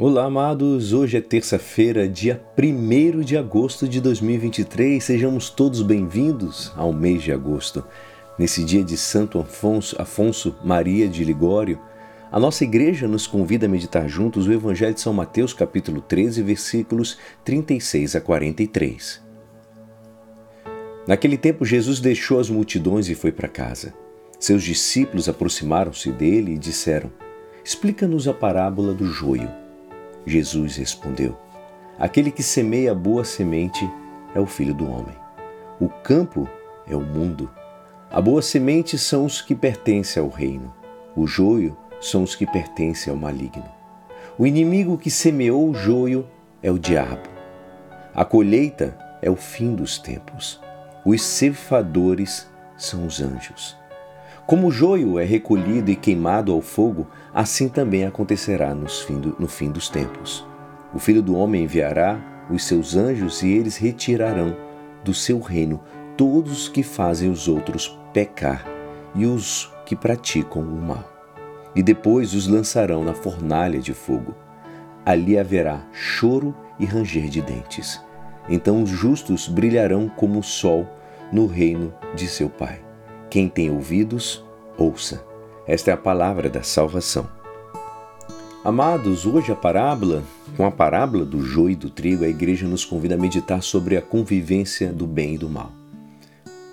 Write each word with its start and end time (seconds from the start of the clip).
Olá, 0.00 0.26
amados! 0.26 0.92
Hoje 0.92 1.16
é 1.16 1.20
terça-feira, 1.20 2.08
dia 2.08 2.40
1 2.56 3.20
de 3.22 3.36
agosto 3.36 3.88
de 3.88 4.00
2023. 4.00 5.02
Sejamos 5.02 5.50
todos 5.50 5.82
bem-vindos 5.82 6.72
ao 6.76 6.92
mês 6.92 7.20
de 7.20 7.32
agosto. 7.32 7.84
Nesse 8.38 8.62
dia 8.62 8.84
de 8.84 8.96
Santo 8.96 9.40
Afonso, 9.40 10.00
Afonso 10.00 10.54
Maria 10.64 11.08
de 11.08 11.24
Ligório, 11.24 11.80
a 12.30 12.38
nossa 12.38 12.62
igreja 12.62 13.08
nos 13.08 13.26
convida 13.26 13.66
a 13.66 13.68
meditar 13.68 14.08
juntos 14.08 14.46
o 14.46 14.52
Evangelho 14.52 14.94
de 14.94 15.00
São 15.00 15.12
Mateus, 15.12 15.52
capítulo 15.52 16.00
13, 16.00 16.44
versículos 16.44 17.18
36 17.44 18.14
a 18.14 18.20
43. 18.20 19.20
Naquele 21.08 21.36
tempo, 21.36 21.64
Jesus 21.64 21.98
deixou 21.98 22.38
as 22.38 22.48
multidões 22.48 23.08
e 23.08 23.16
foi 23.16 23.32
para 23.32 23.48
casa. 23.48 23.92
Seus 24.38 24.62
discípulos 24.62 25.28
aproximaram-se 25.28 26.12
dele 26.12 26.52
e 26.52 26.58
disseram: 26.58 27.10
Explica-nos 27.64 28.28
a 28.28 28.32
parábola 28.32 28.94
do 28.94 29.04
joio. 29.06 29.66
Jesus 30.28 30.76
respondeu: 30.76 31.36
Aquele 31.98 32.30
que 32.30 32.42
semeia 32.42 32.94
boa 32.94 33.24
semente 33.24 33.88
é 34.34 34.40
o 34.40 34.46
filho 34.46 34.74
do 34.74 34.88
homem. 34.90 35.16
O 35.80 35.88
campo 35.88 36.48
é 36.86 36.94
o 36.94 37.00
mundo. 37.00 37.50
A 38.10 38.20
boa 38.20 38.42
semente 38.42 38.98
são 38.98 39.24
os 39.24 39.40
que 39.40 39.54
pertencem 39.54 40.22
ao 40.22 40.28
reino. 40.28 40.74
O 41.16 41.26
joio 41.26 41.76
são 42.00 42.22
os 42.22 42.34
que 42.34 42.46
pertencem 42.46 43.12
ao 43.12 43.18
maligno. 43.18 43.64
O 44.38 44.46
inimigo 44.46 44.98
que 44.98 45.10
semeou 45.10 45.68
o 45.68 45.74
joio 45.74 46.26
é 46.62 46.70
o 46.70 46.78
diabo. 46.78 47.28
A 48.14 48.24
colheita 48.24 48.96
é 49.22 49.30
o 49.30 49.36
fim 49.36 49.74
dos 49.74 49.98
tempos. 49.98 50.60
Os 51.04 51.22
ceifadores 51.22 52.48
são 52.76 53.06
os 53.06 53.20
anjos. 53.20 53.77
Como 54.48 54.68
o 54.68 54.70
joio 54.70 55.18
é 55.18 55.26
recolhido 55.26 55.90
e 55.90 55.94
queimado 55.94 56.54
ao 56.54 56.62
fogo, 56.62 57.06
assim 57.34 57.68
também 57.68 58.06
acontecerá 58.06 58.74
no 58.74 59.46
fim 59.46 59.70
dos 59.70 59.90
tempos. 59.90 60.42
O 60.94 60.98
Filho 60.98 61.20
do 61.20 61.36
Homem 61.36 61.64
enviará 61.64 62.46
os 62.50 62.64
seus 62.64 62.96
anjos 62.96 63.42
e 63.42 63.50
eles 63.50 63.76
retirarão 63.76 64.56
do 65.04 65.12
seu 65.12 65.38
reino 65.38 65.82
todos 66.16 66.62
os 66.62 66.66
que 66.66 66.82
fazem 66.82 67.30
os 67.30 67.46
outros 67.46 68.00
pecar 68.14 68.64
e 69.14 69.26
os 69.26 69.70
que 69.84 69.94
praticam 69.94 70.62
o 70.62 70.80
mal. 70.80 71.04
E 71.76 71.82
depois 71.82 72.32
os 72.32 72.48
lançarão 72.48 73.04
na 73.04 73.12
fornalha 73.12 73.80
de 73.80 73.92
fogo. 73.92 74.34
Ali 75.04 75.38
haverá 75.38 75.86
choro 75.92 76.56
e 76.78 76.86
ranger 76.86 77.28
de 77.28 77.42
dentes. 77.42 78.02
Então 78.48 78.82
os 78.82 78.88
justos 78.88 79.46
brilharão 79.46 80.08
como 80.08 80.38
o 80.38 80.42
sol 80.42 80.88
no 81.30 81.44
reino 81.44 81.92
de 82.14 82.26
seu 82.26 82.48
Pai. 82.48 82.87
Quem 83.30 83.48
tem 83.48 83.70
ouvidos, 83.70 84.42
ouça. 84.76 85.24
Esta 85.66 85.90
é 85.90 85.94
a 85.94 85.98
palavra 85.98 86.48
da 86.48 86.62
salvação. 86.62 87.28
Amados, 88.64 89.26
hoje 89.26 89.52
a 89.52 89.56
parábola, 89.56 90.22
com 90.56 90.64
a 90.64 90.70
parábola 90.70 91.24
do 91.24 91.42
joio 91.42 91.70
e 91.70 91.76
do 91.76 91.90
trigo, 91.90 92.24
a 92.24 92.28
igreja 92.28 92.66
nos 92.66 92.84
convida 92.84 93.14
a 93.14 93.18
meditar 93.18 93.62
sobre 93.62 93.96
a 93.96 94.02
convivência 94.02 94.92
do 94.92 95.06
bem 95.06 95.34
e 95.34 95.38
do 95.38 95.48
mal. 95.48 95.72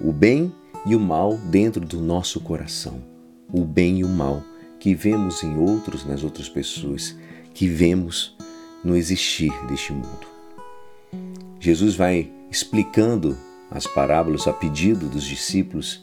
O 0.00 0.12
bem 0.12 0.52
e 0.86 0.96
o 0.96 1.00
mal 1.00 1.36
dentro 1.36 1.84
do 1.84 2.00
nosso 2.00 2.40
coração. 2.40 3.02
O 3.52 3.64
bem 3.64 3.98
e 3.98 4.04
o 4.04 4.08
mal 4.08 4.42
que 4.80 4.94
vemos 4.94 5.42
em 5.42 5.58
outros, 5.58 6.06
nas 6.06 6.22
outras 6.22 6.48
pessoas, 6.48 7.16
que 7.52 7.68
vemos 7.68 8.36
no 8.82 8.96
existir 8.96 9.52
deste 9.66 9.92
mundo. 9.92 10.26
Jesus 11.60 11.94
vai 11.94 12.30
explicando 12.50 13.36
as 13.70 13.86
parábolas 13.86 14.46
a 14.46 14.52
pedido 14.52 15.08
dos 15.08 15.24
discípulos. 15.24 16.02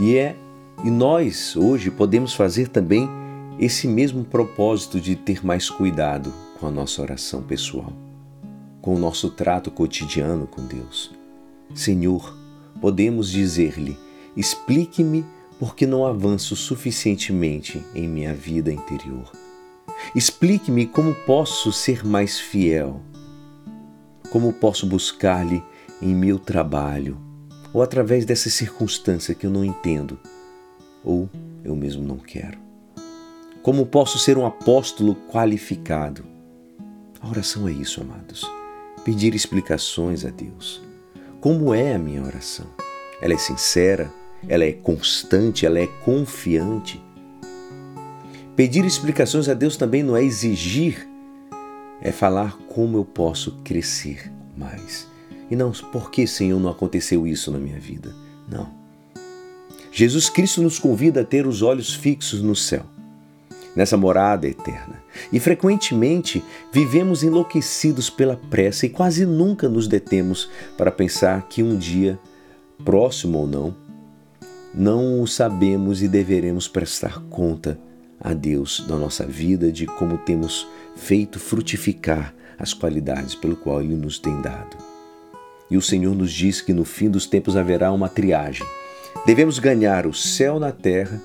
E 0.00 0.16
é 0.16 0.34
e 0.82 0.90
nós 0.90 1.54
hoje 1.56 1.90
podemos 1.90 2.32
fazer 2.32 2.68
também 2.68 3.06
esse 3.58 3.86
mesmo 3.86 4.24
propósito 4.24 4.98
de 4.98 5.14
ter 5.14 5.44
mais 5.44 5.68
cuidado 5.68 6.32
com 6.58 6.66
a 6.66 6.70
nossa 6.70 7.02
oração 7.02 7.42
pessoal, 7.42 7.92
com 8.80 8.94
o 8.94 8.98
nosso 8.98 9.28
trato 9.28 9.70
cotidiano 9.70 10.46
com 10.46 10.64
Deus. 10.64 11.10
Senhor, 11.74 12.34
podemos 12.80 13.30
dizer-lhe: 13.30 13.94
explique-me 14.34 15.22
porque 15.58 15.86
não 15.86 16.06
avanço 16.06 16.56
suficientemente 16.56 17.84
em 17.94 18.08
minha 18.08 18.32
vida 18.32 18.72
interior. 18.72 19.30
Explique-me 20.16 20.86
como 20.86 21.14
posso 21.26 21.70
ser 21.70 22.06
mais 22.06 22.40
fiel, 22.40 23.02
como 24.30 24.50
posso 24.50 24.86
buscar-lhe 24.86 25.62
em 26.00 26.14
meu 26.14 26.38
trabalho, 26.38 27.18
ou 27.72 27.82
através 27.82 28.24
dessa 28.24 28.50
circunstância 28.50 29.34
que 29.34 29.46
eu 29.46 29.50
não 29.50 29.64
entendo, 29.64 30.18
ou 31.04 31.28
eu 31.64 31.74
mesmo 31.74 32.02
não 32.02 32.16
quero. 32.16 32.58
Como 33.62 33.86
posso 33.86 34.18
ser 34.18 34.38
um 34.38 34.46
apóstolo 34.46 35.14
qualificado? 35.30 36.24
A 37.20 37.28
oração 37.28 37.68
é 37.68 37.72
isso, 37.72 38.00
amados. 38.00 38.50
Pedir 39.04 39.34
explicações 39.34 40.24
a 40.24 40.30
Deus. 40.30 40.82
Como 41.40 41.74
é 41.74 41.94
a 41.94 41.98
minha 41.98 42.22
oração? 42.22 42.66
Ela 43.20 43.34
é 43.34 43.38
sincera? 43.38 44.10
Ela 44.48 44.64
é 44.64 44.72
constante? 44.72 45.66
Ela 45.66 45.78
é 45.78 45.86
confiante? 45.86 47.02
Pedir 48.56 48.84
explicações 48.84 49.48
a 49.48 49.54
Deus 49.54 49.76
também 49.76 50.02
não 50.02 50.16
é 50.16 50.24
exigir, 50.24 51.08
é 52.00 52.10
falar 52.10 52.56
como 52.68 52.98
eu 52.98 53.04
posso 53.04 53.52
crescer 53.62 54.30
mais. 54.56 55.06
E 55.50 55.56
não, 55.56 55.72
por 55.72 56.10
que, 56.10 56.26
Senhor, 56.26 56.60
não 56.60 56.70
aconteceu 56.70 57.26
isso 57.26 57.50
na 57.50 57.58
minha 57.58 57.78
vida? 57.78 58.14
Não. 58.48 58.68
Jesus 59.92 60.28
Cristo 60.28 60.62
nos 60.62 60.78
convida 60.78 61.22
a 61.22 61.24
ter 61.24 61.46
os 61.46 61.62
olhos 61.62 61.92
fixos 61.92 62.40
no 62.40 62.54
céu, 62.54 62.84
nessa 63.74 63.96
morada 63.96 64.46
eterna. 64.46 65.02
E 65.32 65.40
frequentemente 65.40 66.42
vivemos 66.72 67.24
enlouquecidos 67.24 68.08
pela 68.08 68.36
pressa 68.36 68.86
e 68.86 68.88
quase 68.88 69.26
nunca 69.26 69.68
nos 69.68 69.88
detemos 69.88 70.48
para 70.76 70.92
pensar 70.92 71.48
que 71.48 71.62
um 71.62 71.76
dia, 71.76 72.18
próximo 72.84 73.38
ou 73.38 73.46
não, 73.48 73.74
não 74.72 75.20
o 75.20 75.26
sabemos 75.26 76.00
e 76.00 76.06
deveremos 76.06 76.68
prestar 76.68 77.20
conta 77.28 77.76
a 78.20 78.32
Deus 78.32 78.84
da 78.86 78.96
nossa 78.96 79.26
vida, 79.26 79.72
de 79.72 79.86
como 79.86 80.18
temos 80.18 80.68
feito 80.94 81.40
frutificar 81.40 82.32
as 82.56 82.72
qualidades 82.72 83.34
pelo 83.34 83.56
qual 83.56 83.82
Ele 83.82 83.96
nos 83.96 84.18
tem 84.18 84.40
dado. 84.40 84.89
E 85.70 85.76
o 85.76 85.82
Senhor 85.82 86.14
nos 86.14 86.32
diz 86.32 86.60
que 86.60 86.72
no 86.72 86.84
fim 86.84 87.08
dos 87.08 87.26
tempos 87.26 87.56
haverá 87.56 87.92
uma 87.92 88.08
triagem. 88.08 88.66
Devemos 89.24 89.58
ganhar 89.58 90.06
o 90.06 90.12
céu 90.12 90.58
na 90.58 90.72
terra, 90.72 91.20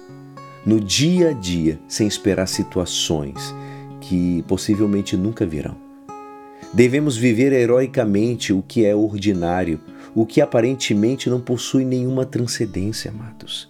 no 0.66 0.80
dia 0.80 1.30
a 1.30 1.34
dia, 1.34 1.80
sem 1.88 2.08
esperar 2.08 2.48
situações 2.48 3.54
que 4.02 4.44
possivelmente 4.48 5.18
nunca 5.18 5.46
virão. 5.46 5.76
Devemos 6.74 7.16
viver 7.16 7.54
heroicamente 7.54 8.52
o 8.52 8.62
que 8.62 8.86
é 8.86 8.96
ordinário, 8.96 9.80
o 10.14 10.26
que 10.26 10.42
aparentemente 10.42 11.30
não 11.30 11.40
possui 11.40 11.86
nenhuma 11.86 12.26
transcendência, 12.26 13.12
amados. 13.12 13.70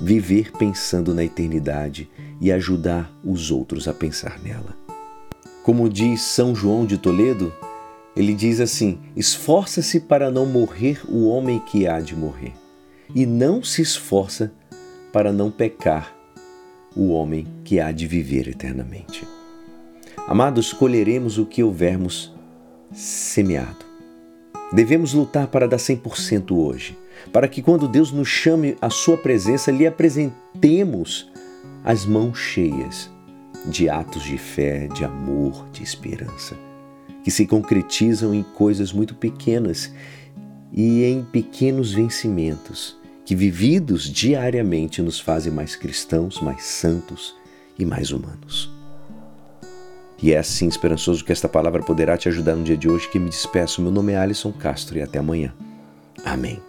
Viver 0.00 0.52
pensando 0.52 1.14
na 1.14 1.24
eternidade 1.24 2.08
e 2.40 2.50
ajudar 2.50 3.12
os 3.24 3.50
outros 3.50 3.86
a 3.86 3.92
pensar 3.92 4.38
nela. 4.40 4.76
Como 5.62 5.88
diz 5.88 6.22
São 6.22 6.54
João 6.54 6.86
de 6.86 6.96
Toledo, 6.96 7.52
ele 8.18 8.34
diz 8.34 8.58
assim: 8.58 8.98
esforça-se 9.14 10.00
para 10.00 10.28
não 10.28 10.44
morrer 10.44 11.00
o 11.08 11.28
homem 11.28 11.60
que 11.60 11.86
há 11.86 12.00
de 12.00 12.16
morrer, 12.16 12.52
e 13.14 13.24
não 13.24 13.62
se 13.62 13.80
esforça 13.80 14.52
para 15.12 15.32
não 15.32 15.52
pecar 15.52 16.12
o 16.96 17.10
homem 17.10 17.46
que 17.62 17.78
há 17.78 17.92
de 17.92 18.08
viver 18.08 18.48
eternamente. 18.48 19.24
Amados, 20.26 20.72
colheremos 20.72 21.38
o 21.38 21.46
que 21.46 21.62
houvermos 21.62 22.34
semeado. 22.92 23.86
Devemos 24.72 25.14
lutar 25.14 25.46
para 25.46 25.68
dar 25.68 25.76
100% 25.76 26.50
hoje, 26.50 26.98
para 27.32 27.46
que 27.46 27.62
quando 27.62 27.86
Deus 27.86 28.10
nos 28.10 28.26
chame 28.26 28.76
à 28.80 28.90
sua 28.90 29.16
presença, 29.16 29.70
lhe 29.70 29.86
apresentemos 29.86 31.30
as 31.84 32.04
mãos 32.04 32.36
cheias 32.36 33.08
de 33.64 33.88
atos 33.88 34.24
de 34.24 34.36
fé, 34.36 34.88
de 34.88 35.04
amor, 35.04 35.68
de 35.70 35.84
esperança 35.84 36.56
que 37.22 37.30
se 37.30 37.46
concretizam 37.46 38.34
em 38.34 38.42
coisas 38.42 38.92
muito 38.92 39.14
pequenas 39.14 39.92
e 40.72 41.04
em 41.04 41.22
pequenos 41.24 41.92
vencimentos, 41.92 42.96
que 43.24 43.34
vividos 43.34 44.04
diariamente 44.10 45.02
nos 45.02 45.20
fazem 45.20 45.52
mais 45.52 45.76
cristãos, 45.76 46.40
mais 46.40 46.64
santos 46.64 47.34
e 47.78 47.84
mais 47.84 48.10
humanos. 48.10 48.70
E 50.20 50.32
é 50.32 50.38
assim, 50.38 50.66
esperançoso, 50.66 51.24
que 51.24 51.32
esta 51.32 51.48
palavra 51.48 51.82
poderá 51.82 52.16
te 52.16 52.28
ajudar 52.28 52.56
no 52.56 52.64
dia 52.64 52.76
de 52.76 52.88
hoje 52.88 53.08
que 53.08 53.18
me 53.18 53.30
despeço. 53.30 53.80
Meu 53.80 53.92
nome 53.92 54.12
é 54.12 54.18
Alisson 54.18 54.52
Castro 54.52 54.98
e 54.98 55.02
até 55.02 55.18
amanhã. 55.18 55.54
Amém. 56.24 56.60